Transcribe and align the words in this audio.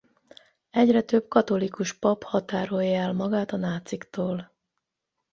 Egyre 0.69 1.01
több 1.01 1.27
katolikus 1.27 1.93
pap 1.93 2.23
határolja 2.23 2.99
el 3.01 3.13
magát 3.13 3.51
a 3.51 3.57
náciktól. 3.57 4.53